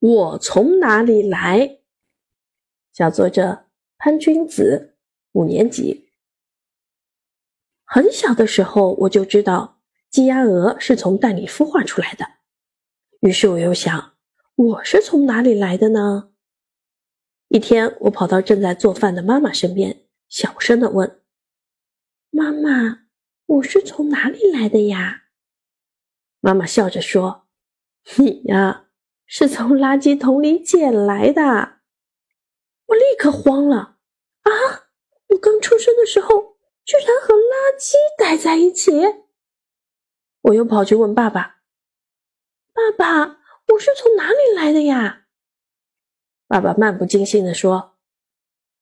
[0.00, 1.80] 我从哪里来？
[2.92, 3.66] 小作者
[3.96, 4.96] 潘君子，
[5.32, 6.12] 五年级。
[7.84, 12.24] 很小的时候我就知道鸡鸭鹅是从蛋里孵化出来的，
[13.22, 14.16] 于是我又想，
[14.54, 16.30] 我是从哪里来的呢？
[17.48, 21.22] 一天，我跑到正在做饭的妈妈身边，小声的问
[22.30, 23.08] ：“妈妈，
[23.46, 25.24] 我是从哪里来的呀？”
[26.38, 27.48] 妈妈笑着说
[28.18, 28.84] ：“你呀。”
[29.30, 31.42] 是从垃圾桶里捡来的，
[32.86, 33.98] 我立刻慌了
[34.40, 34.50] 啊！
[35.28, 38.90] 我刚出生的时候居然和垃圾待在一起。
[40.40, 41.56] 我又跑去问爸爸
[42.72, 45.26] ：“爸爸，我是从哪里来的呀？”
[46.48, 47.98] 爸爸漫不经心地说：“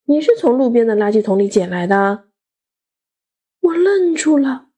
[0.06, 2.28] 你是从路边的垃圾桶里捡来的。”
[3.58, 4.68] 我愣住了，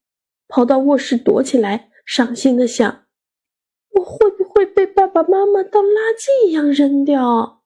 [0.48, 3.06] 跑到卧室躲起来，伤心的想
[4.00, 4.27] ：“我会
[5.22, 7.64] 爸妈妈当垃圾一样扔掉？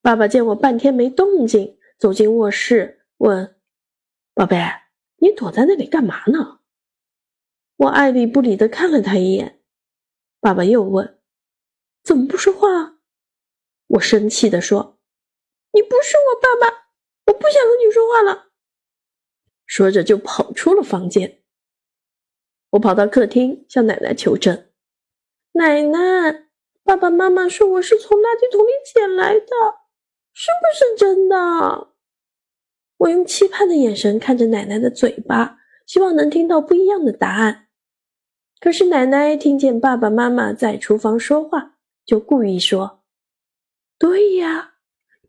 [0.00, 3.56] 爸爸见我半天没动静，走进卧室问
[4.32, 4.56] ：“宝贝，
[5.16, 6.60] 你躲在那里干嘛呢？”
[7.78, 9.60] 我爱理不理的看了他一眼。
[10.38, 11.18] 爸爸又问
[12.04, 13.00] ：“怎么不说话？”
[13.88, 15.00] 我生气的说
[15.72, 16.90] ：“你不是我爸爸，
[17.26, 18.52] 我不想和你说话了。”
[19.66, 21.42] 说着就跑出了房间。
[22.70, 24.65] 我跑到客厅向奶奶求证
[25.56, 26.48] ：“奶奶，
[26.84, 29.50] 爸爸妈妈说我是从垃圾桶里捡来的，
[30.34, 31.88] 是不是真的？”
[32.98, 37.68] 我用期盼的眼神看着奶奶的嘴巴，希望能听到不一样的答案。
[38.60, 43.02] 可是奶奶听见爸爸妈妈在厨房说话，就故意说
[43.98, 44.74] ：“对呀，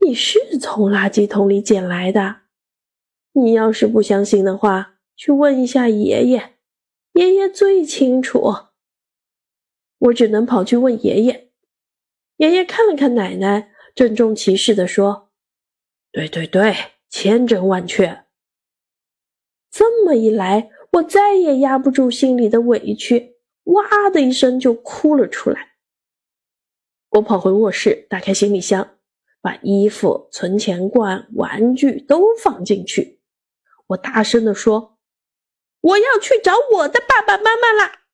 [0.02, 2.42] 你是从垃圾桶里捡来的。
[3.32, 6.56] 你要是不相信的话，去问一下爷爷。”
[7.16, 8.54] 爷爷最清楚，
[10.00, 11.52] 我只能跑去问爷爷。
[12.38, 15.32] 爷爷看了看奶奶，郑重其事地说
[16.12, 16.76] ：“对对对，
[17.10, 18.26] 千真万确。”
[19.72, 25.76] 这么一来，我再也压不住心里的委屈，哇的一声就哭了出来。
[27.12, 28.98] 我跑回卧室，打开行李箱，
[29.42, 33.22] 把衣服、存钱罐、玩具都放进去。
[33.88, 34.96] 我大声地说。
[35.80, 38.07] 我要去找我的爸爸妈妈啦！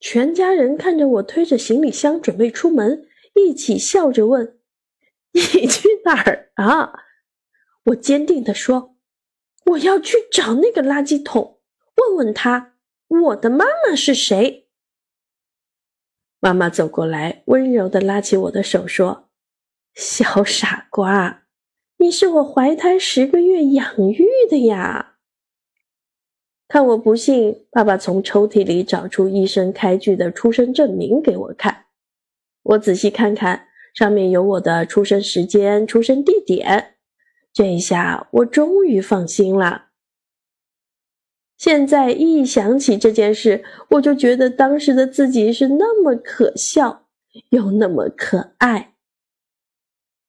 [0.00, 4.58] 全家人看着我推着行李箱准备出门，一起笑着问
[5.32, 6.92] ：“你去哪儿啊？”
[7.86, 8.96] 我坚定地说
[9.72, 11.60] ：“我要去找那个垃圾桶，
[11.96, 12.74] 问问他
[13.08, 14.68] 我的妈妈是谁。”
[16.40, 19.28] 妈妈走过来，温柔地拉起我的手说
[19.94, 21.44] ：“小傻瓜，
[21.98, 25.18] 你是我怀胎十个月养育的呀。”
[26.70, 31.86] 看我不信，爸爸从抽屉里找出医生开具的出生证明给我看。
[32.62, 36.94] 我仔细看看，上面有我的出生时间、出生地点。
[37.52, 39.86] 这一下，我终于放心了。
[41.58, 47.08] 现在一想起这件事，我就觉得当时的自己是那么可笑，
[47.50, 48.94] 又那么可爱。